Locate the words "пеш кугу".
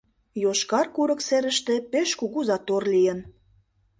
1.91-2.39